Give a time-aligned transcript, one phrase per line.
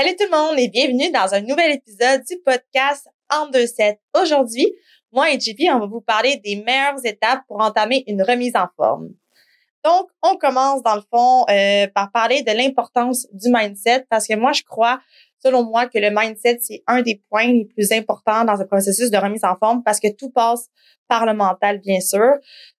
[0.00, 3.98] Salut tout le monde et bienvenue dans un nouvel épisode du podcast En deux sets.
[4.14, 4.72] Aujourd'hui,
[5.10, 8.68] moi et JP, on va vous parler des meilleures étapes pour entamer une remise en
[8.76, 9.08] forme.
[9.84, 14.36] Donc, on commence dans le fond euh, par parler de l'importance du mindset parce que
[14.36, 15.00] moi, je crois,
[15.42, 19.10] selon moi, que le mindset, c'est un des points les plus importants dans un processus
[19.10, 20.68] de remise en forme parce que tout passe
[21.08, 22.34] par le mental, bien sûr.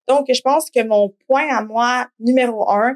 [0.07, 2.95] Donc, je pense que mon point à moi, numéro un,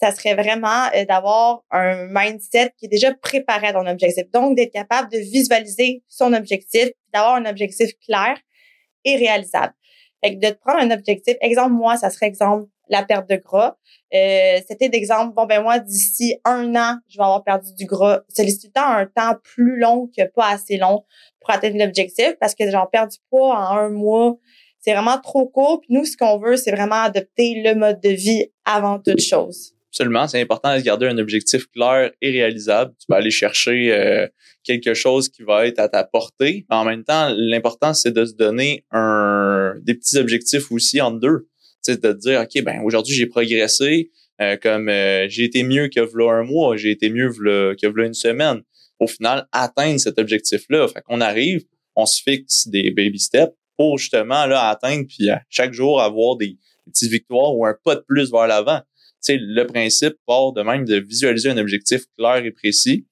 [0.00, 4.24] ça serait vraiment euh, d'avoir un mindset qui est déjà préparé à ton objectif.
[4.32, 8.36] Donc, d'être capable de visualiser son objectif, d'avoir un objectif clair
[9.04, 9.74] et réalisable.
[10.22, 13.36] Fait que de te prendre un objectif, exemple, moi, ça serait exemple la perte de
[13.36, 13.76] gras.
[14.14, 18.20] Euh, c'était d'exemple, bon ben moi, d'ici un an, je vais avoir perdu du gras.
[18.74, 21.04] Temps un temps plus long que pas assez long
[21.40, 24.36] pour atteindre l'objectif parce que j'en perds du poids en un mois.
[24.80, 25.80] C'est vraiment trop court.
[25.80, 29.74] Puis nous, ce qu'on veut, c'est vraiment adopter le mode de vie avant toute chose.
[29.94, 32.92] Absolument, c'est important de garder un objectif clair et réalisable.
[32.98, 34.26] Tu vas aller chercher euh,
[34.64, 36.66] quelque chose qui va être à ta portée.
[36.68, 41.46] En même temps, l'important, c'est de se donner un des petits objectifs aussi en deux.
[41.80, 44.10] C'est de dire, OK, ben aujourd'hui, j'ai progressé,
[44.40, 48.06] euh, comme euh, j'ai été mieux que v'là un mois, j'ai été mieux que v'là
[48.06, 48.62] une semaine.
[48.98, 50.88] Au final, atteindre cet objectif-là.
[50.88, 51.62] Fait qu'on arrive,
[51.94, 56.58] on se fixe des baby steps pour justement là atteindre, puis chaque jour avoir des
[56.86, 58.80] petites victoires ou un pas de plus vers l'avant
[59.24, 63.06] sais, le principe part de même de visualiser un objectif clair et précis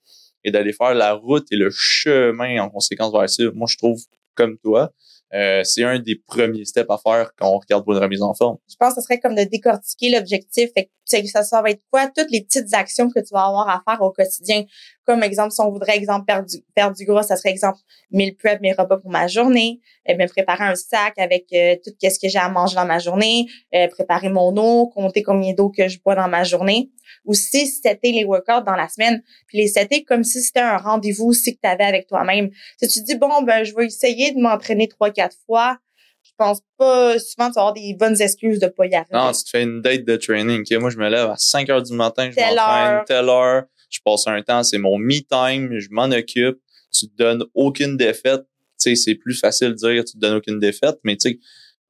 [0.45, 3.45] et d'aller faire la route et le chemin en conséquence vers ça.
[3.55, 4.01] Moi, je trouve
[4.35, 4.93] comme toi,
[5.35, 8.35] euh, c'est un des premiers steps à faire quand on regarde pour une remise en
[8.35, 8.59] forme.
[8.69, 10.71] Je pense que ce serait comme de décortiquer l'objectif.
[11.05, 12.09] Ça, ça va être quoi?
[12.09, 14.65] Toutes les petites actions que tu vas avoir à faire au quotidien?
[15.05, 17.79] Comme exemple, si on voudrait, exemple, perdre du, perdre du ça serait exemple,
[18.11, 21.93] meal prep, mes repas pour ma journée, euh, me préparer un sac avec euh, tout
[22.01, 25.71] ce que j'ai à manger dans ma journée, euh, préparer mon eau, compter combien d'eau
[25.71, 26.91] que je bois dans ma journée.
[27.25, 30.77] Ou si c'était les workouts dans la semaine, puis les setter comme si c'était un
[30.77, 32.51] rendez-vous aussi que tu avais avec toi-même.
[32.81, 35.79] Si tu dis, bon, ben, je vais essayer de m'entraîner trois, quatre fois,
[36.23, 39.11] je pense pas souvent tu vas avoir des bonnes excuses de pas y arriver.
[39.13, 40.65] Non, tu te fais une date de training.
[40.79, 44.27] Moi, je me lève à 5 heures du matin, je m'entraîne telle heure, je passe
[44.27, 46.59] un temps, c'est mon me time, je m'en occupe.
[46.93, 48.43] Tu te donnes aucune défaite.
[48.81, 51.39] Tu sais, c'est plus facile de dire tu te donnes aucune défaite, mais tu sais,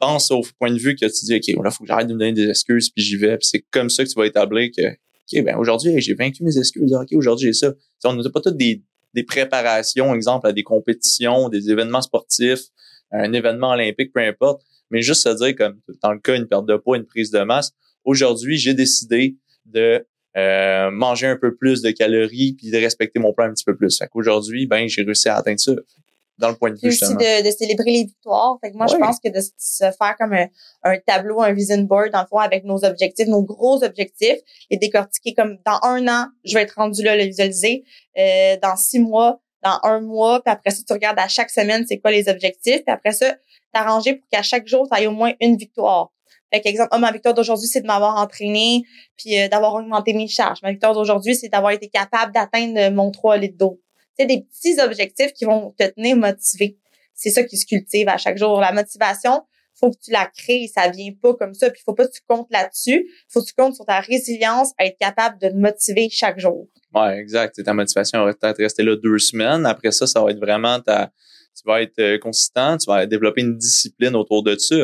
[0.03, 2.19] pense au point de vue que tu dis, OK, là, faut que j'arrête de me
[2.19, 3.39] donner des excuses, puis j'y vais.
[3.39, 6.59] Puis c'est comme ça que tu vas établir que, OK, ben aujourd'hui, j'ai vaincu mes
[6.59, 6.93] excuses.
[6.93, 7.73] OK, aujourd'hui, j'ai ça.
[8.05, 8.83] on n'a pas toutes des,
[9.15, 12.65] des préparations, exemple, à des compétitions, des événements sportifs,
[13.13, 16.67] un événement olympique, peu importe, mais juste se dire comme dans le cas une perte
[16.67, 17.73] de poids, une prise de masse,
[18.05, 19.37] aujourd'hui, j'ai décidé
[19.67, 20.07] de
[20.37, 23.77] euh, manger un peu plus de calories puis de respecter mon plan un petit peu
[23.77, 23.99] plus.
[23.99, 25.73] Fait qu'aujourd'hui, ben j'ai réussi à atteindre ça
[26.39, 28.59] dans le point de vue aussi de, de, célébrer les victoires.
[28.61, 32.11] Fait que moi, je pense que de se faire comme un, tableau, un vision board,
[32.11, 34.41] dans le fond, avec nos objectifs, nos gros objectifs,
[34.71, 37.85] et décortiquer comme dans un an, je vais être rendu là, le visualiser.
[38.19, 41.85] Euh, dans six mois, dans un mois, puis après ça, tu regardes à chaque semaine
[41.87, 43.35] c'est quoi les objectifs, puis après ça,
[43.73, 46.13] t'arranger pour qu'à chaque jour, tu au moins une victoire.
[46.53, 48.83] Fait qu'exemple, oh, ma victoire d'aujourd'hui, c'est de m'avoir entraîné,
[49.17, 50.61] puis euh, d'avoir augmenté mes charges.
[50.63, 53.81] Ma victoire d'aujourd'hui, c'est d'avoir été capable d'atteindre mon 3 litres d'eau.
[54.19, 56.77] C'est des petits objectifs qui vont te tenir motivé.
[57.15, 58.61] C'est ça qui se cultive à chaque jour.
[58.61, 59.43] La motivation,
[59.75, 62.21] faut que tu la crées, ça vient pas comme ça, puis faut pas que tu
[62.27, 63.09] comptes là-dessus.
[63.29, 66.69] Faut que tu comptes sur ta résilience à être capable de te motiver chaque jour.
[66.95, 67.63] Ouais, exact.
[67.65, 69.67] ta motivation va peut-être rester là deux semaines.
[69.67, 71.11] Après ça, ça va être vraiment ta,
[71.55, 74.77] tu vas être euh, consistant, tu vas développer une discipline autour de ça.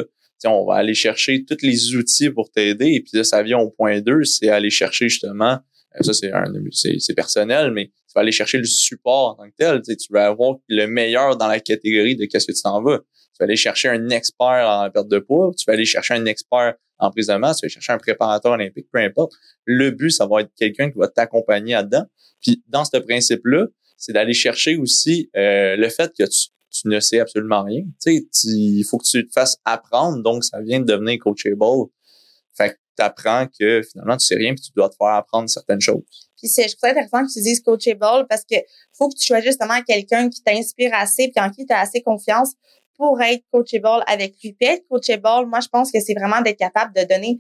[0.47, 2.93] on va aller chercher tous les outils pour t'aider.
[2.95, 5.59] Et puis là, ça vient au point 2, c'est aller chercher justement,
[5.97, 9.51] euh, ça c'est un c'est personnel, mais tu vas aller chercher le support en tant
[9.51, 9.83] que tel.
[9.83, 12.99] Tu vas avoir le meilleur dans la catégorie de qu'est-ce que tu t'en vas.
[12.99, 16.25] Tu vas aller chercher un expert en perte de poids, tu vas aller chercher un
[16.25, 19.33] expert en prise de masse, tu vas chercher un préparateur olympique, peu importe.
[19.65, 22.05] Le but, ça va être quelqu'un qui va t'accompagner là-dedans.
[22.41, 23.67] Puis dans ce principe-là,
[23.97, 27.83] c'est d'aller chercher aussi euh, le fait que tu, tu ne sais absolument rien.
[28.03, 31.91] Tu sais, il faut que tu te fasses apprendre, donc ça vient de devenir coachable.
[32.57, 35.49] Fait que tu apprends que finalement tu sais rien puis tu dois te faire apprendre
[35.49, 36.28] certaines choses.
[36.39, 38.57] Puis c'est je trouve ça intéressant que tu dises coachable parce que
[38.93, 42.01] faut que tu choisisses justement quelqu'un qui t'inspire assez puis en qui tu as assez
[42.03, 42.55] confiance
[42.97, 44.53] pour être coachable avec lui.
[44.53, 47.39] Puis être coachable, moi, je pense que c'est vraiment d'être capable de donner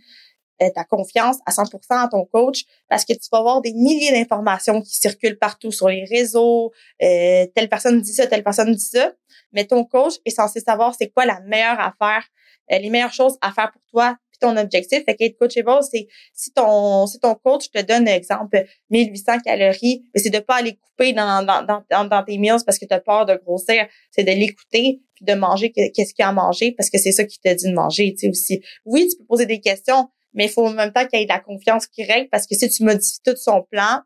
[0.60, 4.10] euh, ta confiance à 100% à ton coach parce que tu vas avoir des milliers
[4.10, 6.72] d'informations qui circulent partout sur les réseaux.
[7.00, 9.12] Euh, telle personne dit ça, telle personne dit ça.
[9.52, 12.24] Mais ton coach est censé savoir c'est quoi la meilleure affaire,
[12.72, 15.04] euh, les meilleures choses à faire pour toi ton objectif.
[15.04, 20.20] Fait qu'être coachable, c'est si ton si ton coach te donne exemple 1800 calories, mais
[20.20, 23.00] c'est de pas aller couper dans dans dans, dans tes meals parce que tu as
[23.00, 26.90] peur de grossir, c'est de l'écouter puis de manger qu'est-ce qu'il a à manger parce
[26.90, 28.62] que c'est ça qui te dit de manger, tu sais aussi.
[28.84, 31.26] Oui, tu peux poser des questions, mais il faut en même temps qu'il y ait
[31.26, 34.02] de la confiance qui règle parce que si tu modifies tout son plan,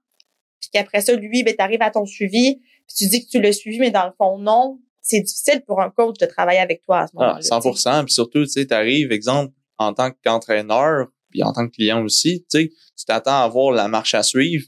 [0.61, 3.41] puis qu'après ça, lui, ben, tu arrives à ton suivi, puis tu dis que tu
[3.41, 6.83] l'as suivi, mais dans le fond, non, c'est difficile pour un coach de travailler avec
[6.83, 7.41] toi à ce moment-là.
[7.51, 9.53] Ah, 100 Puis surtout, tu sais, tu arrives, exemple,
[9.87, 12.71] en tant qu'entraîneur, puis en tant que client aussi, tu
[13.07, 14.67] t'attends à voir la marche à suivre,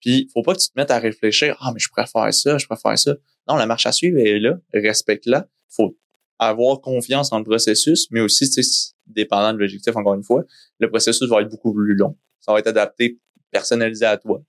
[0.00, 2.66] puis faut pas que tu te mettes à réfléchir, ah, mais je préfère ça, je
[2.66, 3.14] préfère ça.
[3.48, 5.46] Non, la marche à suivre est là, respecte-la.
[5.68, 5.96] Faut
[6.38, 10.44] avoir confiance dans le processus, mais aussi, tu sais, dépendant de l'objectif, encore une fois,
[10.78, 12.16] le processus va être beaucoup plus long.
[12.40, 13.20] Ça va être adapté,
[13.50, 14.42] personnalisé à toi.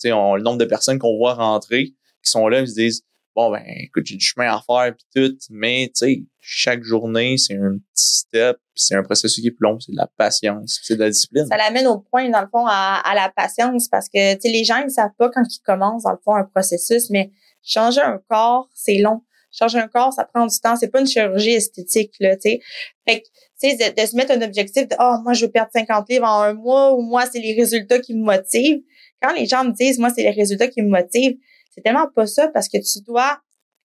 [0.00, 3.04] Tu sais, le nombre de personnes qu'on voit rentrer, qui sont là, ils se disent,
[3.34, 7.38] bon, ben, écoute, j'ai du chemin à faire puis tout, mais, tu sais, chaque journée,
[7.38, 10.78] c'est un petit step, c'est un processus qui est plus long, c'est de la patience,
[10.82, 11.46] c'est de la discipline.
[11.46, 14.48] Ça l'amène au point, dans le fond, à, à la patience, parce que, tu sais,
[14.48, 17.32] les gens, ils savent pas quand ils commencent, dans le fond, un processus, mais
[17.62, 19.22] changer un corps, c'est long.
[19.50, 20.76] Changer un corps, ça prend du temps.
[20.76, 22.60] C'est pas une chirurgie esthétique, là, tu sais.
[23.08, 23.26] Fait que,
[23.60, 26.26] tu sais, de, se mettre un objectif de, oh, moi, je veux perdre 50 livres
[26.26, 28.82] en un mois, ou moi, c'est les résultats qui me motivent.
[29.22, 31.38] Quand les gens me disent, moi, c'est les résultats qui me motivent,
[31.74, 33.38] c'est tellement pas ça parce que tu dois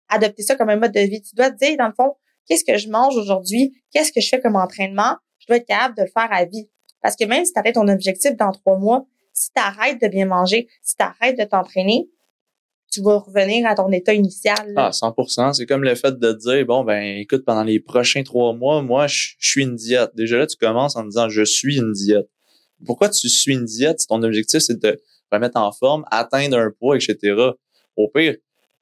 [0.09, 1.21] adopter ça comme un mode de vie.
[1.21, 2.15] Tu dois te dire, dans le fond,
[2.51, 3.71] qu'est-ce que je mange aujourd'hui?
[3.93, 5.15] Qu'est-ce que je fais comme entraînement?
[5.39, 6.69] Je dois être capable de le faire à vie.
[7.01, 10.07] Parce que même si tu avais ton objectif dans trois mois, si tu arrêtes de
[10.09, 12.09] bien manger, si tu arrêtes de t'entraîner,
[12.91, 14.73] tu vas revenir à ton état initial.
[14.75, 18.53] Ah, 100% C'est comme le fait de dire, bon, ben, écoute, pendant les prochains trois
[18.53, 20.11] mois, moi, je, suis une diète.
[20.13, 22.29] Déjà là, tu commences en disant, je suis une diète.
[22.85, 25.01] Pourquoi tu suis une diète si ton objectif, c'est de te
[25.31, 27.33] remettre en forme, atteindre un poids, etc.
[27.95, 28.35] Au pire,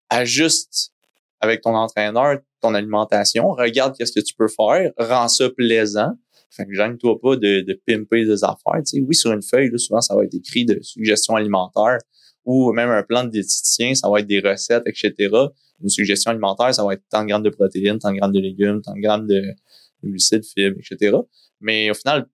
[0.10, 0.92] ajuste
[1.40, 6.12] avec ton entraîneur ton alimentation, regarde qu'est-ce que tu peux faire, rends ça plaisant.
[6.52, 8.82] Fait que gêne-toi pas de, de pimper des affaires.
[8.86, 12.00] Tu sais, oui, sur une feuille, là, souvent, ça va être écrit de suggestions alimentaires
[12.46, 15.14] ou même un plan de diététicien, ça va être des recettes, etc.
[15.82, 18.40] Une suggestion alimentaire, ça va être tant de grammes de protéines, tant de grammes de
[18.40, 19.56] légumes, tant de grammes de,
[20.04, 21.18] glucides, fibres, etc.
[21.60, 22.28] Mais au final,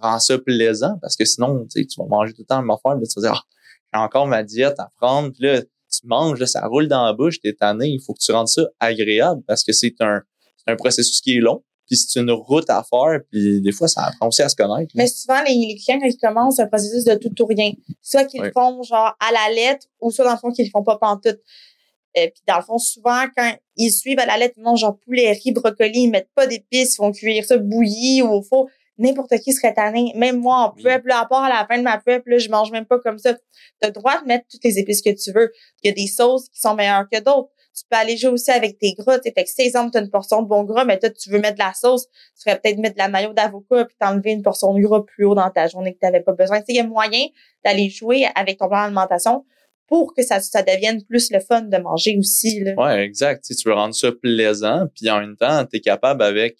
[0.00, 3.20] rends ça plaisant parce que sinon, tu vas manger tout le temps le affaire, tu
[3.20, 3.42] vas dire, ah,
[3.92, 5.62] j'ai encore ma diète à prendre, puis là,
[6.00, 8.48] tu manges, là, ça roule dans la bouche, t'es tanné, il faut que tu rendes
[8.48, 10.22] ça agréable parce que c'est un,
[10.66, 14.04] un processus qui est long puis c'est une route à faire, puis des fois, ça
[14.04, 14.92] apprend aussi à se connaître.
[14.94, 18.42] Mais souvent, les, clients, quand ils commencent un processus de tout ou rien, soit qu'ils
[18.42, 20.96] le font genre à la lettre, ou soit dans le fond qu'ils le font pas
[20.96, 21.40] pantoute.
[22.16, 24.80] Et euh, puis dans le fond, souvent, quand ils suivent à la lettre, ils mangent
[24.80, 28.42] genre poulet, riz, brocoli, ils mettent pas d'épices, ils font cuire ça bouilli ou au
[28.42, 28.70] four.
[28.98, 30.12] N'importe qui serait tanné.
[30.14, 32.48] Même moi, en prep, là, à part à la fin de ma prep, là, je
[32.48, 33.34] mange même pas comme ça.
[33.34, 33.40] Tu
[33.82, 35.52] as le droit de mettre toutes les épices que tu veux.
[35.82, 38.50] Il y a des sauces qui sont meilleures que d'autres tu peux aller jouer aussi
[38.50, 39.18] avec tes gras.
[39.20, 41.40] Fait que si, exemple, tu as une portion de bon gras, mais toi, tu veux
[41.40, 44.42] mettre de la sauce, tu ferais peut-être mettre de la maillot d'avocat puis t'enlever une
[44.42, 46.60] portion de gras plus haut dans ta journée que tu n'avais pas besoin.
[46.68, 47.26] Il y a moyen
[47.64, 49.44] d'aller jouer avec ton plan d'alimentation
[49.88, 52.60] pour que ça, ça devienne plus le fun de manger aussi.
[52.60, 52.74] Là.
[52.76, 53.44] Ouais, exact.
[53.44, 56.56] tu veux rendre ça plaisant, puis en même temps, tu es capable avec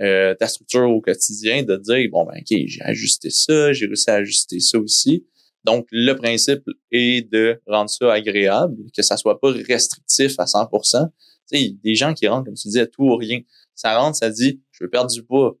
[0.00, 4.10] euh, ta structure au quotidien de dire bon ben ok, j'ai ajusté ça, j'ai réussi
[4.10, 5.26] à ajuster ça aussi.
[5.64, 10.68] Donc, le principe est de rendre ça agréable, que ça soit pas restrictif à 100
[10.72, 10.78] Tu
[11.46, 13.40] sais, des gens qui rentrent, comme tu dis, à tout ou rien.
[13.74, 15.56] Ça rentre, ça dit, je veux perdre du poids.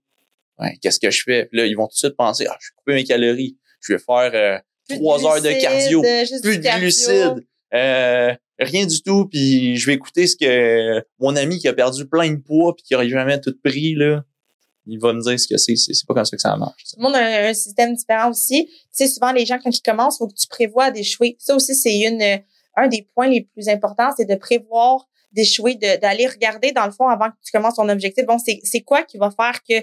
[0.58, 1.48] Ouais, qu'est-ce que je fais?
[1.52, 3.58] là, ils vont tout de suite penser, ah, je vais couper mes calories.
[3.80, 4.58] Je vais faire euh,
[4.88, 9.26] trois heures de cardio, plus de glucides, euh, rien du tout.
[9.26, 12.84] Puis je vais écouter ce que mon ami qui a perdu plein de poids puis
[12.84, 14.24] qui n'aurait jamais tout pris, là,
[14.86, 15.76] il va me dire ce que c'est.
[15.76, 16.84] C'est pas comme ça que ça marche.
[16.90, 18.66] Tout le monde a un système différent aussi.
[18.66, 21.36] Tu sais, souvent, les gens, quand ils commencent, faut que tu prévois d'échouer.
[21.38, 22.42] Ça aussi, c'est une
[22.76, 27.08] un des points les plus importants, c'est de prévoir d'échouer, d'aller regarder dans le fond
[27.08, 28.26] avant que tu commences ton objectif.
[28.26, 29.74] Bon, c'est quoi qui va faire que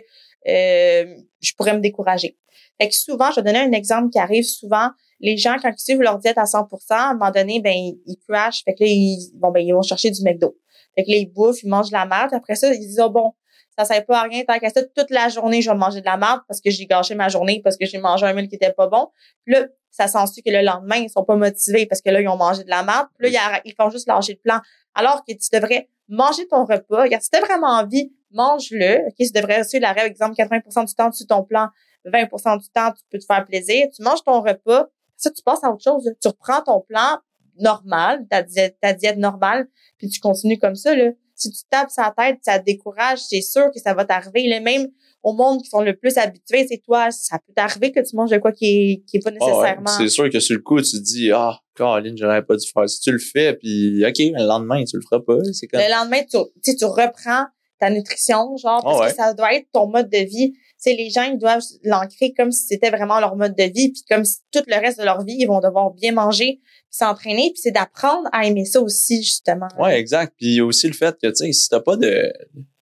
[0.47, 2.37] euh, je pourrais me décourager?
[2.79, 4.89] Fait que souvent, je vais donner un exemple qui arrive souvent.
[5.19, 8.17] Les gens, quand ils suivent leur diète à 100% à un moment donné, ben, ils
[8.27, 8.63] crashent.
[8.63, 10.55] Fait que là, ils, bon, ben, ils vont chercher du McDo.
[10.95, 12.33] Fait que là, ils bouffent, ils mangent de la merde.
[12.33, 13.33] Après ça, ils disent, oh, bon,
[13.79, 16.05] ça sert pas à rien tant qu'à ça toute la journée je vais manger de
[16.05, 18.55] la merde parce que j'ai gâché ma journée parce que j'ai mangé un meal qui
[18.55, 19.07] était pas bon
[19.45, 22.27] puis là ça s'ensuit que le lendemain ils sont pas motivés parce que là ils
[22.27, 24.59] ont mangé de la merde puis là ils font juste lâcher le plan
[24.95, 29.31] alors que tu devrais manger ton repas si tu as vraiment envie mange-le ok tu
[29.31, 31.69] devrais suivre la règle exemple 80% du temps tu ton plan
[32.05, 34.87] 20% du temps tu peux te faire plaisir tu manges ton repas
[35.19, 37.17] ça tu passes à autre chose tu reprends ton plan
[37.59, 41.89] normal ta diète ta diète normale puis tu continues comme ça là si tu tapes
[41.89, 44.43] sa tête, ça te décourage, c'est sûr que ça va t'arriver.
[44.47, 44.87] Le même
[45.23, 48.29] au monde qui sont le plus habitués, c'est toi, ça peut t'arriver que tu manges
[48.29, 49.87] de quoi qui est, qui est pas nécessairement.
[49.87, 52.89] c'est sûr que sur le coup, tu te dis, ah, Caroline, j'aurais pas dû faire.
[52.89, 55.37] Si tu le fais, puis OK, le lendemain, tu le feras pas.
[55.53, 55.79] C'est comme...
[55.79, 57.45] Le lendemain, tu, tu reprends
[57.79, 60.53] ta nutrition, genre, parce que ça doit être ton mode de vie.
[60.77, 64.03] C'est les gens, ils doivent l'ancrer comme si c'était vraiment leur mode de vie, puis
[64.09, 67.61] comme si tout le reste de leur vie, ils vont devoir bien manger, s'entraîner, puis
[67.61, 69.67] c'est d'apprendre à aimer ça aussi, justement.
[69.77, 70.33] Ouais, exact.
[70.37, 72.31] Puis il y a aussi le fait que, tu sais, si t'as pas de,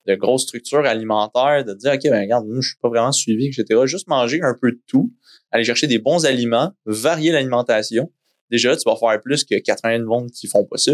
[0.06, 3.46] de grosse structure alimentaire, de dire, OK, ben regarde, moi, je suis pas vraiment suivi,
[3.46, 3.80] etc.
[3.86, 5.12] Juste manger un peu de tout,
[5.50, 8.12] aller chercher des bons aliments, varier l'alimentation,
[8.50, 10.92] déjà, tu vas faire plus que 80 monde qui font pas ça.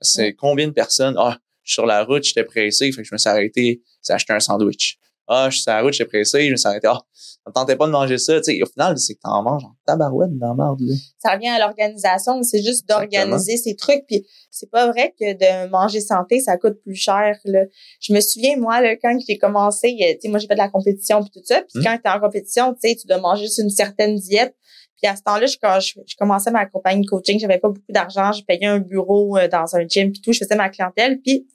[0.00, 3.14] C'est combien de personnes, ah, je suis sur la route, j'étais pressé, fait que je
[3.14, 4.98] me suis arrêté, j'ai acheté un sandwich.
[5.26, 6.88] Ah, je suis sur la route, j'étais pressé, je me suis arrêté.
[6.90, 8.38] Ah, ça me tentait pas de manger ça.
[8.38, 10.94] Tu sais, au final, c'est que t'en manges en tabarouette dans la merde, là.
[11.18, 14.06] Ça revient à l'organisation, c'est juste d'organiser ces trucs.
[14.06, 17.36] Puis c'est pas vrai que de manger santé, ça coûte plus cher.
[17.44, 17.64] Là.
[18.00, 20.70] Je me souviens, moi, là, quand j'ai commencé, tu sais, moi, j'ai fait de la
[20.70, 21.60] compétition puis tout ça.
[21.60, 21.84] Puis hmm.
[21.84, 24.54] quand t'es en compétition, tu sais, tu dois manger sur une certaine diète.
[24.96, 27.92] Puis à ce temps-là, je, quand je, commençais ma compagnie de coaching, j'avais pas beaucoup
[27.92, 31.20] d'argent, je payais un bureau euh, dans un gym puis tout, je faisais ma clientèle.
[31.20, 31.46] Puis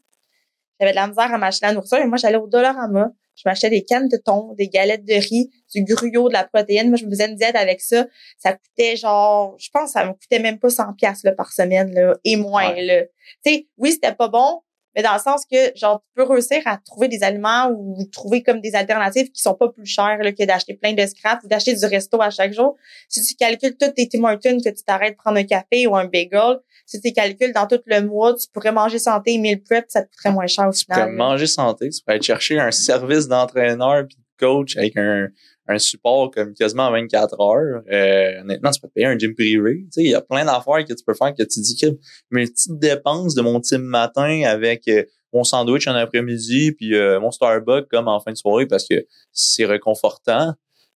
[0.80, 2.00] j'avais de la misère à m'acheter la nourriture.
[2.00, 5.50] Et moi, j'allais au Dollarama je m'achetais des cannes de thon, des galettes de riz,
[5.74, 6.90] du gruyot, de la protéine.
[6.90, 8.06] Moi, je me faisais une diète avec ça.
[8.38, 12.16] Ça coûtait genre, je pense, ça me coûtait même pas 100 pièces par semaine là,
[12.24, 13.04] et moins là.
[13.46, 14.62] Tu sais, oui, c'était pas bon,
[14.96, 18.44] mais dans le sens que genre tu peux réussir à trouver des aliments ou trouver
[18.44, 21.48] comme des alternatives qui sont pas plus chères là, que d'acheter plein de scraps ou
[21.48, 22.76] d'acheter du resto à chaque jour.
[23.10, 25.96] Si tu calcules toutes tes Tim Hortons que tu t'arrêtes de prendre un café ou
[25.96, 29.86] un bagel, si tu calcules dans tout le mois, tu pourrais manger santé, meal prep,
[29.88, 30.98] ça te coûterait moins cher au final.
[30.98, 34.98] Tu pourrais manger santé, tu pourrais aller chercher un service d'entraîneur puis de coach avec
[34.98, 35.30] un,
[35.68, 37.84] un support comme quasiment 24 heures.
[37.92, 39.84] Euh, honnêtement, tu peux payer un gym privé.
[39.86, 41.88] Tu sais, il y a plein d'affaires que tu peux faire que tu dis que
[42.32, 47.20] mes petites dépenses de mon team matin avec euh, mon sandwich en après-midi puis euh,
[47.20, 50.54] mon Starbucks comme en fin de soirée parce que c'est réconfortant.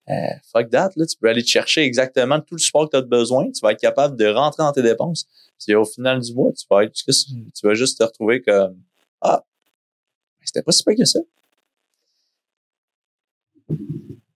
[0.10, 0.14] Euh,
[0.54, 3.02] fuck that, là, tu peux aller te chercher exactement tout le support que tu as
[3.02, 3.52] besoin.
[3.52, 5.26] Tu vas être capable de rentrer dans tes dépenses.
[5.60, 8.78] Puis au final du mois, tu vas être, tu vas juste te retrouver comme
[9.22, 9.44] Ah,
[10.44, 11.20] c'était pas si peu que ça.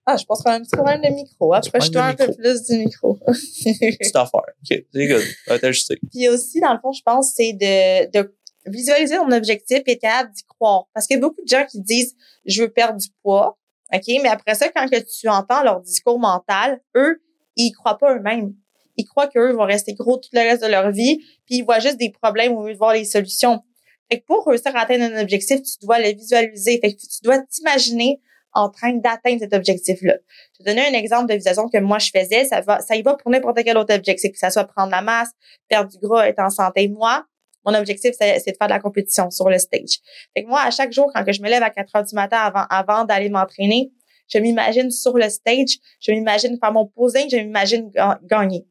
[0.04, 1.54] Ah, je pense qu'on a un petit problème de micro.
[1.54, 3.14] Je dois un peu plus du micro.
[3.26, 4.40] Petite affaire.
[4.40, 5.22] OK, c'est good.
[5.46, 5.98] Va t'ajuster.
[6.10, 8.34] Puis aussi, dans le fond, je pense, c'est de, de
[8.66, 10.88] visualiser ton objectif et être capable d'y croire.
[10.92, 12.16] Parce qu'il y a beaucoup de gens qui disent,
[12.46, 13.58] je veux perdre du poids.
[13.94, 14.02] OK?
[14.22, 17.22] Mais après ça, quand que tu entends leur discours mental, eux,
[17.56, 18.54] ils croient pas eux-mêmes.
[18.96, 21.78] Ils croient qu'eux vont rester gros tout le reste de leur vie, puis ils voient
[21.78, 23.62] juste des problèmes au lieu de voir les solutions.
[24.10, 26.78] Fait que pour réussir à atteindre un objectif, tu dois le visualiser.
[26.80, 28.20] Fait que tu dois t'imaginer
[28.54, 30.16] en train d'atteindre cet objectif-là.
[30.58, 32.44] Je vais donner un exemple de visualisation que moi je faisais.
[32.44, 35.02] Ça va, ça y va pour n'importe quel autre objectif, que ça soit prendre la
[35.02, 35.30] masse,
[35.68, 36.88] perdre du gras, être en santé.
[36.88, 37.24] Moi,
[37.64, 40.00] mon objectif, c'est de faire de la compétition sur le stage.
[40.34, 42.38] Fait que moi, à chaque jour, quand je me lève à 4 heures du matin
[42.38, 43.92] avant, avant d'aller m'entraîner,
[44.28, 47.90] je m'imagine sur le stage, je m'imagine faire mon posing, je m'imagine
[48.24, 48.66] gagner.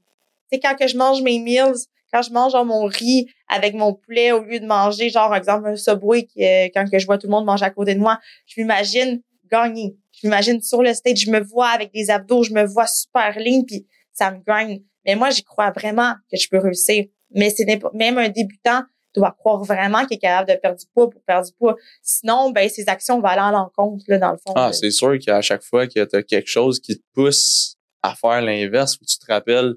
[0.51, 1.75] C'est quand que je mange mes meals,
[2.11, 5.75] quand je mange mon riz avec mon poulet au lieu de manger genre exemple un
[5.77, 8.59] Subway euh, quand que je vois tout le monde manger à côté de moi, je
[8.59, 9.21] m'imagine
[9.51, 9.95] gagner.
[10.11, 13.37] Je m'imagine sur le stage, je me vois avec des abdos, je me vois super
[13.39, 14.81] ligne, puis ça me gagne.
[15.05, 17.05] Mais moi, j'y crois vraiment que je peux réussir.
[17.33, 21.09] Mais c'est même un débutant doit croire vraiment qu'il est capable de perdre du poids
[21.09, 21.75] pour perdre du poids.
[22.01, 24.53] Sinon, ben ses actions vont aller à l'encontre là dans le fond.
[24.55, 28.15] Ah, c'est sûr qu'à chaque fois que tu as quelque chose qui te pousse à
[28.15, 29.73] faire l'inverse, où tu te rappelles,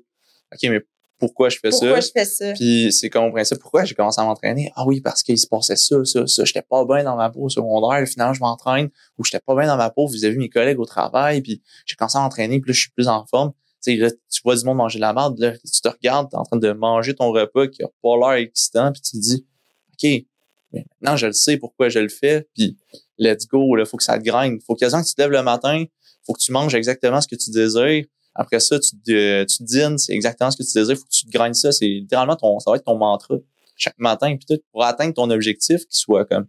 [0.52, 0.81] ok, mais
[1.18, 1.78] pourquoi je fais ça?
[1.78, 2.52] Pourquoi je fais ça?
[2.52, 4.73] Puis c'est comme principe, pourquoi j'ai commencé à m'entraîner?
[4.75, 6.44] Ah oui, parce qu'il se passait ça, ça, ça.
[6.44, 9.66] J'étais pas bien dans ma peau au secondaire, finalement je m'entraîne, ou j'étais pas bien
[9.66, 12.75] dans ma peau vis-à-vis mes collègues au travail, puis j'ai commencé à m'entraîner, puis là
[12.75, 13.52] je suis plus en forme.
[13.83, 16.30] Tu sais, là, tu vois du monde manger de la merde, là, tu te regardes,
[16.30, 19.16] t'es en train de manger ton repas qui a pas l'air excitant, puis tu te
[19.18, 19.47] dis,
[19.92, 20.25] OK,
[20.73, 22.76] maintenant je le sais pourquoi je le fais, puis
[23.18, 24.59] let's go, là, faut que ça te graine.
[24.66, 25.85] Faut quasiment que tu te lèves le matin,
[26.26, 29.98] faut que tu manges exactement ce que tu désires, après ça, tu, te, tu dînes,
[29.98, 30.96] c'est exactement ce que tu désires.
[30.96, 31.70] Faut que tu te gagnes ça.
[31.72, 33.36] C'est littéralement ton, ça va être ton mantra
[33.76, 34.36] chaque matin.
[34.36, 36.46] Puis pour atteindre ton objectif, qui soit comme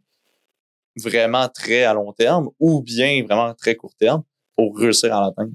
[0.97, 4.23] vraiment très à long terme ou bien vraiment très court terme,
[4.55, 5.51] pour réussir à l'atteindre.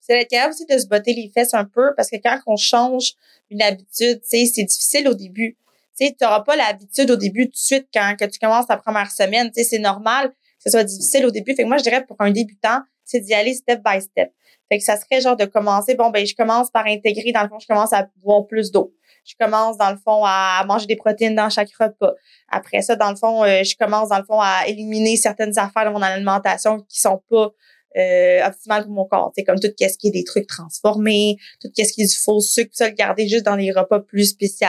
[0.00, 2.56] C'est être capable aussi de se botter les fesses un peu parce que quand on
[2.56, 3.14] change
[3.50, 5.56] une habitude, c'est difficile au début.
[5.98, 9.10] Tu n'auras pas l'habitude au début tout de suite quand que tu commences ta première
[9.10, 9.50] semaine.
[9.54, 11.54] C'est normal que ce soit difficile au début.
[11.54, 14.32] Fait que moi, je dirais pour un débutant, c'est d'y aller step by step.
[14.70, 17.48] Fait que ça serait genre de commencer, bon, ben, je commence par intégrer, dans le
[17.48, 18.94] fond, je commence à boire plus d'eau.
[19.24, 22.14] Je commence, dans le fond, à manger des protéines dans chaque repas.
[22.50, 25.86] Après ça, dans le fond, euh, je commence, dans le fond, à éliminer certaines affaires
[25.86, 27.50] de mon alimentation qui sont pas
[27.96, 29.32] euh, optimales pour mon corps.
[29.34, 32.40] C'est comme tout ce qui est des trucs transformés, tout ce qui est du faux
[32.40, 34.66] sucre, ça, le garder juste dans les repas plus spéciaux.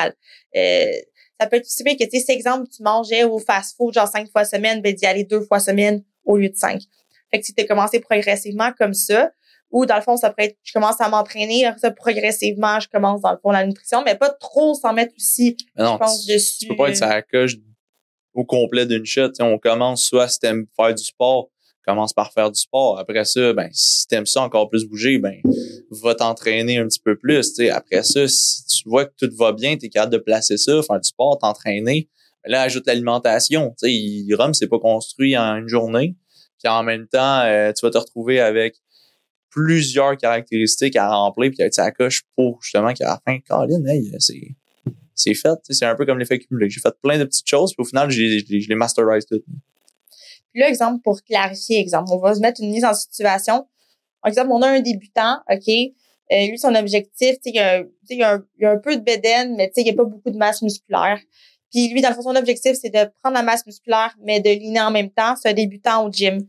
[0.55, 0.85] Euh,
[1.39, 4.29] ça peut être aussi bien que, tu sais, exemple, tu mangeais au fast-food genre cinq
[4.29, 6.81] fois semaine, ben d'y aller deux fois semaine au lieu de cinq.
[7.35, 9.29] Fait que si tu as commencé progressivement comme ça,
[9.71, 13.19] ou dans le fond, ça pourrait être, je commence à m'entraîner, ça progressivement, je commence
[13.21, 16.59] dans le fond la nutrition, mais pas trop s'en mettre aussi, je pense, dessus.
[16.59, 17.55] Tu peux pas être sur la coche
[18.33, 19.31] au complet d'une shot.
[19.41, 21.49] on commence soit si t'aimes faire du sport,
[21.85, 22.97] commence par faire du sport.
[22.99, 25.41] Après ça, ben, si t'aimes ça encore plus bouger, ben,
[25.91, 27.53] va t'entraîner un petit peu plus.
[27.53, 27.69] T'sais.
[27.69, 30.81] Après ça, si tu vois que tout va bien, tu es capable de placer ça,
[30.83, 32.07] faire du sport, t'entraîner.
[32.43, 33.75] Ben là, ajoute l'alimentation.
[34.33, 36.15] Rome, c'est pas construit en une journée.
[36.59, 38.75] Puis en même temps, euh, tu vas te retrouver avec
[39.49, 44.11] plusieurs caractéristiques à remplir puis avec sa coche pour justement qu'à la fin, Colin, hey,
[44.19, 44.55] c'est
[45.15, 45.57] c'est fait.
[45.69, 46.69] C'est un peu comme l'effet cumulé.
[46.69, 49.45] J'ai fait plein de petites choses, puis au final, je les masterise toutes.
[50.51, 53.67] Puis là, exemple, pour clarifier, exemple, on va se mettre une mise en situation.
[54.21, 55.67] Par exemple, on a un débutant, OK?
[56.31, 58.77] Euh, lui, son objectif, il y, a, il, y a un, il y a un
[58.77, 61.19] peu de bédaine, mais il n'y a pas beaucoup de masse musculaire.
[61.75, 64.49] Puis lui, dans le fond, son objectif, c'est de prendre la masse musculaire, mais de
[64.49, 65.35] liner en même temps.
[65.35, 66.47] C'est débutant au gym.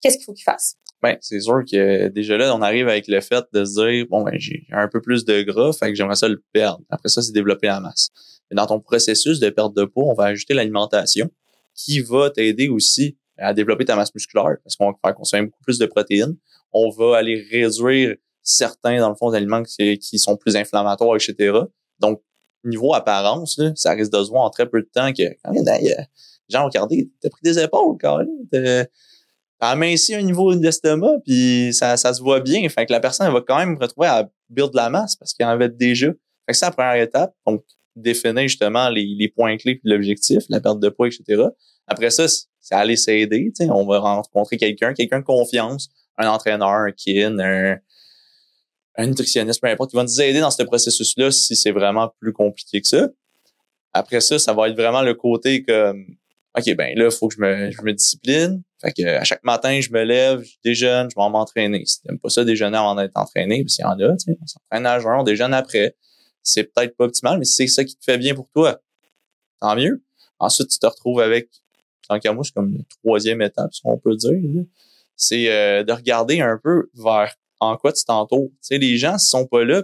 [0.00, 0.74] Qu'est-ce qu'il faut qu'il fasse?
[1.00, 4.24] Ben, c'est sûr que déjà là, on arrive avec le fait de se dire, bon,
[4.24, 6.80] ben, j'ai un peu plus de gras, fait que j'aimerais ça le perdre.
[6.90, 8.08] Après ça, c'est développer la masse.
[8.50, 11.30] Mais dans ton processus de perte de poids, on va ajouter l'alimentation
[11.76, 15.62] qui va t'aider aussi à développer ta masse musculaire parce qu'on va faire consommer beaucoup
[15.62, 16.36] plus de protéines.
[16.72, 21.60] On va aller réduire certains, dans le fond, aliments qui, qui sont plus inflammatoires, etc.
[22.00, 22.20] Donc,
[22.64, 25.52] niveau apparence, là, ça risque de se voir en très peu de temps que quand
[25.52, 25.64] même,
[26.48, 28.86] gens vont regarder, t'as pris des épaules, quand même
[29.70, 32.68] aminci un niveau d'estomac, puis ça, ça se voit bien.
[32.68, 35.32] Fait que la personne elle va quand même retrouver à build de la masse parce
[35.32, 36.08] qu'il en avait déjà.
[36.08, 37.34] Fait que c'est la première étape.
[37.46, 37.64] Donc,
[37.96, 41.44] définir justement les, les points clés puis l'objectif, la perte de poids, etc.
[41.86, 43.52] Après ça, c'est aller s'aider.
[43.60, 47.76] On va rencontrer quelqu'un, quelqu'un de confiance, un entraîneur, un kin, un,
[48.96, 52.32] un nutritionniste, peu importe, qui va nous aider dans ce processus-là si c'est vraiment plus
[52.32, 53.08] compliqué que ça.
[53.92, 56.16] Après ça, ça va être vraiment le côté comme
[56.56, 58.62] OK, ben là, il faut que je me, je me discipline.
[58.80, 61.84] Fait que à chaque matin, je me lève, je déjeune, je vais m'entraîner.
[61.84, 64.38] Si t'aimes pas ça déjeuner avant d'être entraîné, parce qu'il y en a, tu sais,
[64.40, 65.96] on s'entraîne à jeun, on déjeune après.
[66.42, 68.80] C'est peut-être pas optimal, mais c'est ça qui te fait bien pour toi.
[69.60, 70.04] Tant mieux.
[70.38, 71.48] Ensuite, tu te retrouves avec,
[72.08, 74.64] tant qu'à moi, c'est comme la troisième étape, si on peut dire.
[75.16, 78.48] C'est euh, de regarder un peu vers en quoi tu t'entoures.
[78.50, 79.82] Tu sais, les gens, sont pas là,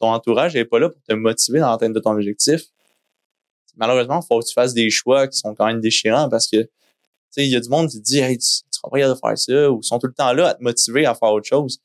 [0.00, 2.62] ton entourage n'est pas là pour te motiver dans l'atteinte de ton objectif
[3.76, 6.58] malheureusement, il faut que tu fasses des choix qui sont quand même déchirants parce que,
[6.58, 6.68] tu
[7.30, 9.14] sais, il y a du monde qui te dit, hey, tu, tu seras pas capable
[9.14, 11.46] de faire ça, ou sont tout le temps là à te motiver à faire autre
[11.46, 11.78] chose.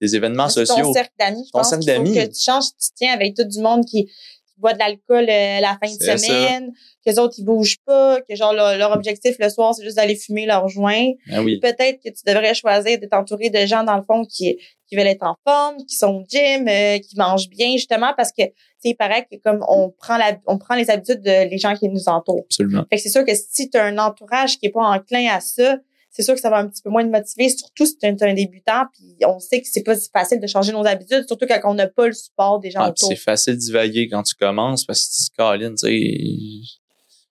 [0.00, 0.76] Des événements sociaux.
[0.76, 3.60] Ton cercle d'amis, je pense qu'il faut que tu changes, tu tiens avec tout du
[3.60, 4.10] monde qui,
[4.58, 6.72] boit de l'alcool euh, la fin de semaine,
[7.04, 10.16] que les autres, ils bougent pas, que genre leur, objectif le soir, c'est juste d'aller
[10.16, 11.12] fumer leur joint.
[11.28, 11.60] Ben oui.
[11.60, 15.06] Peut-être que tu devrais choisir de t'entourer de gens, dans le fond, qui, qui veulent
[15.06, 18.44] être en forme, qui sont au gym, euh, qui mangent bien, justement, parce que
[18.86, 21.88] il paraît que comme on prend la, on prend les habitudes de les gens qui
[21.88, 22.44] nous entourent.
[22.44, 22.84] Absolument.
[22.88, 25.40] Fait que c'est sûr que si tu as un entourage qui est pas enclin à
[25.40, 25.78] ça,
[26.16, 28.22] c'est sûr que ça va un petit peu moins te motiver, surtout si tu es
[28.22, 31.46] un débutant, puis on sait que c'est pas si facile de changer nos habitudes, surtout
[31.46, 33.08] quand on n'a pas le support des gens ah, autour.
[33.10, 36.78] C'est facile d'y quand tu commences parce que tu dis, Caroline, tu sais,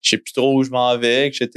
[0.02, 1.48] je sais plus trop où je m'en vais, etc.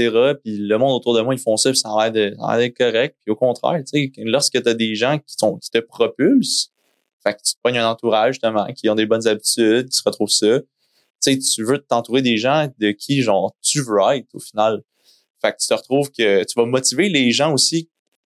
[0.41, 3.17] Puis le monde autour de moi, ils font ça, puis ça a l'air correct.
[3.25, 6.71] Puis au contraire, tu sais, lorsque tu as des gens qui, sont, qui te propulsent,
[7.25, 10.03] fait que tu te pognes un entourage, justement, qui ont des bonnes habitudes, qui se
[10.05, 10.61] retrouvent ça.
[11.21, 14.81] Tu sais, tu veux t'entourer des gens de qui, genre, tu veux être, au final.
[15.41, 17.89] Fait que tu te retrouves que tu vas motiver les gens aussi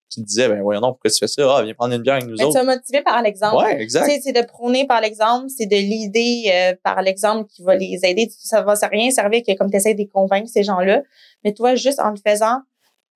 [0.09, 1.57] qui te disaient, ben voyons non, pourquoi tu fais ça?
[1.57, 2.59] Ah, viens prendre une bière avec nous ben, autres.
[2.59, 3.63] Tu vas motiver par l'exemple.
[3.63, 4.09] Ouais, exact.
[4.23, 8.29] c'est de prôner par l'exemple, c'est de l'idée euh, par l'exemple qui va les aider.
[8.39, 11.03] Ça va rien servir que comme tu essaies de convaincre ces gens-là.
[11.43, 12.61] Mais toi, juste en le faisant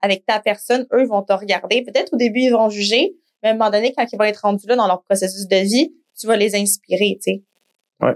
[0.02, 1.82] avec ta personne, eux vont te regarder.
[1.82, 4.42] Peut-être au début, ils vont juger, mais à un moment donné, quand ils vont être
[4.42, 7.44] rendus là dans leur processus de vie, tu vas les inspirer, tu sais.
[8.02, 8.14] Ouais.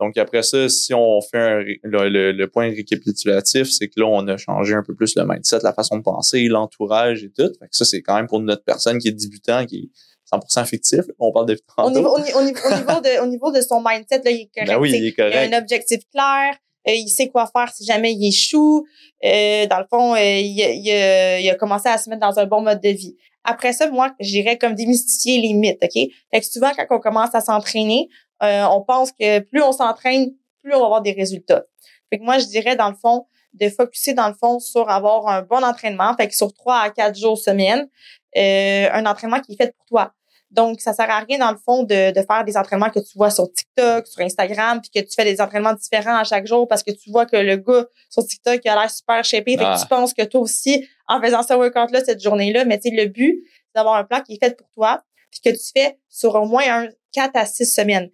[0.00, 4.26] Donc après ça, si on fait un, le, le, point récapitulatif, c'est que là, on
[4.28, 7.50] a changé un peu plus le mindset, la façon de penser, l'entourage et tout.
[7.58, 10.66] Fait que ça, c'est quand même pour notre personne qui est débutant, qui est 100%
[10.66, 11.00] fictif.
[11.18, 14.22] On parle de au niveau, au, niveau, au, niveau de, au niveau de son mindset,
[14.22, 14.68] là, il est correct.
[14.68, 15.34] Ben oui, il est correct.
[15.34, 16.54] Il a un objectif clair.
[16.88, 18.84] Euh, il sait quoi faire si jamais il échoue.
[19.24, 22.46] Euh, dans le fond, euh, il, il, il, a commencé à se mettre dans un
[22.46, 23.16] bon mode de vie.
[23.44, 25.92] Après ça, moi, j'irais comme démystifier les mythes, OK?
[25.92, 28.08] Fait que souvent, quand on commence à s'entraîner,
[28.42, 31.64] euh, on pense que plus on s'entraîne, plus on va avoir des résultats.
[32.10, 35.28] Fait que moi, je dirais, dans le fond, de focuser, dans le fond, sur avoir
[35.28, 36.14] un bon entraînement.
[36.16, 37.88] Fait que sur trois à quatre jours semaine,
[38.36, 40.12] euh, un entraînement qui est fait pour toi.
[40.50, 43.16] Donc, ça sert à rien, dans le fond, de, de faire des entraînements que tu
[43.18, 46.68] vois sur TikTok, sur Instagram, puis que tu fais des entraînements différents à chaque jour
[46.68, 49.64] parce que tu vois que le gars sur TikTok il a l'air super shapé, fait
[49.64, 49.78] que ah.
[49.80, 53.06] tu penses que toi aussi, en faisant ce workout-là, cette journée-là, mais tu sais, le
[53.06, 56.34] but, c'est d'avoir un plan qui est fait pour toi, puis que tu fais sur
[56.36, 58.10] au moins un 4 à 6 semaines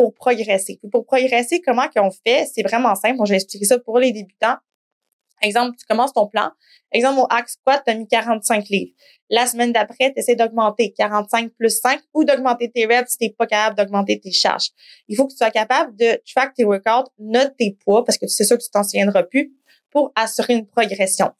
[0.00, 0.80] pour progresser.
[0.90, 2.48] pour progresser, comment qu'on fait?
[2.50, 3.18] C'est vraiment simple.
[3.18, 4.56] Bon, je expliquer ça pour les débutants.
[5.42, 6.52] Exemple, tu commences ton plan.
[6.90, 8.92] Exemple, au hack squat, tu as mis 45 livres.
[9.28, 13.34] La semaine d'après, tu essaies d'augmenter 45 plus 5 ou d'augmenter tes reps si tu
[13.34, 14.70] pas capable d'augmenter tes charges.
[15.06, 18.26] Il faut que tu sois capable de track tes workouts, note tes poids parce que
[18.26, 19.52] c'est sûr que tu t'en souviendras plus
[19.90, 21.30] pour assurer une progression.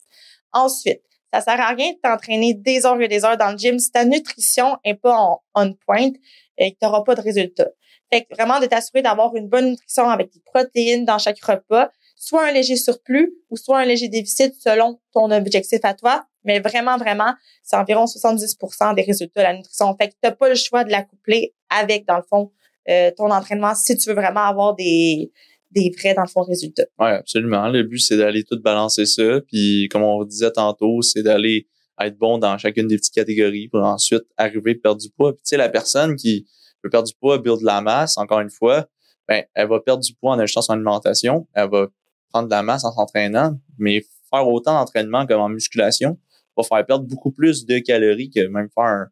[0.53, 1.01] Ensuite,
[1.33, 3.91] ça sert à rien de t'entraîner des heures et des heures dans le gym si
[3.91, 6.11] ta nutrition est pas en on point
[6.59, 7.71] et que tu n'auras pas de résultats.
[8.11, 11.89] Fait que vraiment de t'assurer d'avoir une bonne nutrition avec des protéines dans chaque repas,
[12.15, 16.59] soit un léger surplus ou soit un léger déficit selon ton objectif à toi Mais
[16.59, 19.95] vraiment, vraiment, c'est environ 70% des résultats de la nutrition.
[19.97, 22.51] Fait que t'as pas le choix de la coupler avec, dans le fond,
[22.89, 25.31] euh, ton entraînement si tu veux vraiment avoir des,
[25.71, 26.85] des vrais, dans le fond, résultats.
[26.99, 27.69] Oui, absolument.
[27.69, 29.41] Le but, c'est d'aller tout balancer ça.
[29.47, 31.67] Puis, comme on disait tantôt, c'est d'aller
[31.99, 35.33] être bon dans chacune des petites catégories pour ensuite arriver à perdre du poids.
[35.33, 36.45] Puis, tu sais, la personne qui
[36.83, 38.87] veut perdre du poids, build de la masse, encore une fois,
[39.27, 41.47] ben, elle va perdre du poids en ajustant son alimentation.
[41.53, 41.87] Elle va
[42.29, 46.17] prendre de la masse en s'entraînant, mais faire autant d'entraînement comme en musculation
[46.57, 49.07] va faire perdre beaucoup plus de calories que même faire un,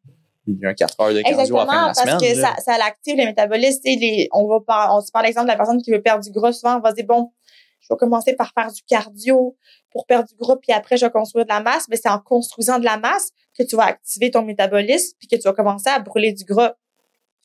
[0.63, 2.19] un 4 heures de cardio à la fin de la parce semaine.
[2.19, 3.81] que ça, ça l'active le métabolisme.
[3.85, 6.31] Les, on va par, on se parle l'exemple de la personne qui veut perdre du
[6.31, 6.51] gras.
[6.51, 7.31] Souvent, on va se dire, bon,
[7.79, 9.57] je vais commencer par faire du cardio
[9.91, 11.87] pour perdre du gras, puis après, je vais construire de la masse.
[11.89, 15.35] Mais c'est en construisant de la masse que tu vas activer ton métabolisme, puis que
[15.35, 16.75] tu vas commencer à brûler du gras.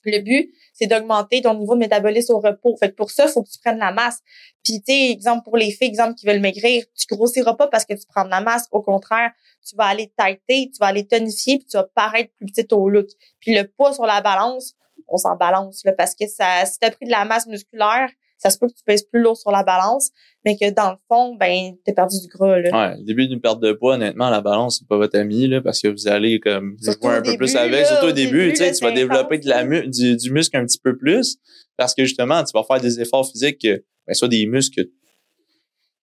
[0.04, 2.76] Le but, c'est d'augmenter ton niveau de métabolisme au repos.
[2.76, 4.20] Fait que pour ça, faut que tu prennes la masse.
[4.62, 7.84] Puis, tu sais, exemple pour les filles, exemple qui veulent maigrir, tu grossiras pas parce
[7.84, 8.66] que tu prends de la masse.
[8.70, 9.30] Au contraire,
[9.66, 12.88] tu vas aller tighter, tu vas aller tonifier, puis tu vas paraître plus petite au
[12.88, 13.06] look.
[13.40, 14.74] Puis le poids sur la balance,
[15.08, 18.08] on s'en balance, là, parce que ça, si tu as pris de la masse musculaire,
[18.44, 20.10] ça se peut que tu pèses plus lourd sur la balance,
[20.44, 22.70] mais que dans le fond, ben, t'as perdu du gras, là.
[22.70, 25.62] Ouais, le début d'une perte de poids, honnêtement, la balance, c'est pas votre ami, là,
[25.62, 28.56] parce que vous allez, comme, jouer un peu plus avec, là, surtout au début, tu
[28.56, 29.64] sais, tu vas développer intense, de la là.
[29.64, 31.38] mu du, du muscle un petit peu plus,
[31.78, 34.90] parce que justement, tu vas faire des efforts physiques, que, ben, soit des muscles que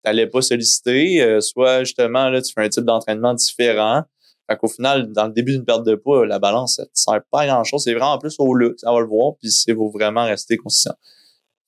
[0.03, 4.03] t'allais pas solliciter, euh, soit justement, là, tu fais un type d'entraînement différent.
[4.49, 7.21] Fait qu'au final, dans le début d'une perte de poids, la balance, ça te sert
[7.29, 7.83] pas à grand chose.
[7.83, 10.95] C'est vraiment plus au look, ça va le voir, puis c'est faut vraiment rester consistant.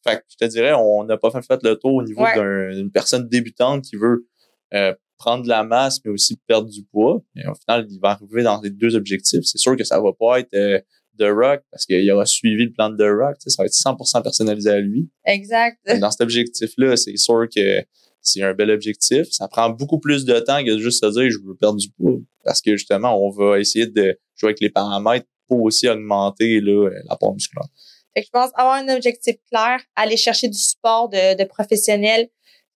[0.03, 2.75] Fait que je te dirais, on n'a pas fait, le tour au niveau Ouais.
[2.75, 4.27] d'une personne débutante qui veut
[4.73, 7.21] euh, prendre de la masse, mais aussi perdre du poids.
[7.35, 9.43] Et au final, il va arriver dans les deux objectifs.
[9.43, 10.79] C'est sûr que ça va pas être euh,
[11.19, 13.35] The Rock, parce qu'il aura suivi le plan de The Rock.
[13.45, 15.09] Ça va être 100% personnalisé à lui.
[15.25, 15.77] Exact.
[15.99, 17.83] Dans cet objectif-là, c'est sûr que
[18.19, 19.27] c'est un bel objectif.
[19.31, 21.89] Ça prend beaucoup plus de temps que de juste se dire je veux perdre du
[21.91, 22.17] poids.
[22.43, 26.89] Parce que justement, on va essayer de jouer avec les paramètres pour aussi augmenter là,
[27.09, 27.67] l'apport musculaire.
[28.13, 32.29] Fait que je pense avoir un objectif clair, aller chercher du support de, de professionnels,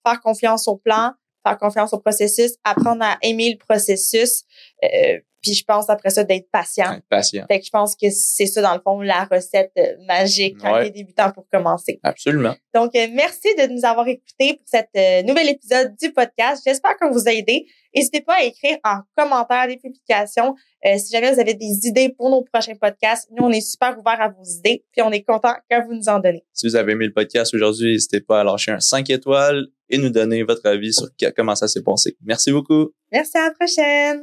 [0.06, 1.14] faire confiance au plan,
[1.46, 4.44] faire confiance au processus, apprendre à aimer le processus.
[4.84, 6.92] Euh, puis je pense après ça d'être patient.
[6.94, 7.46] Être patient.
[7.48, 10.74] Fait que je pense que c'est ça, dans le fond, la recette euh, magique quand
[10.74, 10.90] Ouais.
[10.90, 12.00] débutant pour commencer.
[12.04, 12.56] Absolument.
[12.74, 16.62] Donc, euh, merci de nous avoir écoutés pour cet euh, nouvel épisode du podcast.
[16.66, 17.66] J'espère qu'on vous a aidé.
[17.96, 20.54] N'hésitez pas à écrire en commentaire des publications
[20.86, 23.28] euh, si jamais vous avez des idées pour nos prochains podcasts.
[23.32, 26.08] Nous, on est super ouverts à vos idées, puis on est content que vous nous
[26.10, 26.44] en donnez.
[26.54, 29.98] Si vous avez aimé le podcast aujourd'hui, n'hésitez pas à lâcher un 5 étoiles et
[29.98, 32.16] nous donner votre avis sur comment ça s'est passé.
[32.24, 32.92] Merci beaucoup.
[33.12, 34.16] Merci à la prochaine!